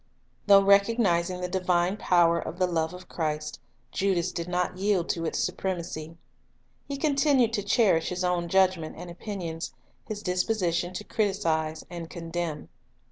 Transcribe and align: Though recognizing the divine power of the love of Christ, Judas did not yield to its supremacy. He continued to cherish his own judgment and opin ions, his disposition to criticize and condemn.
Though 0.47 0.63
recognizing 0.63 1.41
the 1.41 1.47
divine 1.47 1.95
power 1.95 2.39
of 2.39 2.57
the 2.57 2.65
love 2.65 2.91
of 2.91 3.07
Christ, 3.07 3.59
Judas 3.91 4.31
did 4.31 4.47
not 4.49 4.79
yield 4.79 5.09
to 5.09 5.25
its 5.25 5.37
supremacy. 5.37 6.17
He 6.87 6.97
continued 6.97 7.53
to 7.53 7.61
cherish 7.63 8.09
his 8.09 8.23
own 8.23 8.47
judgment 8.47 8.95
and 8.97 9.11
opin 9.11 9.43
ions, 9.43 9.75
his 10.07 10.23
disposition 10.23 10.91
to 10.95 11.03
criticize 11.03 11.85
and 11.87 12.09
condemn. 12.09 12.69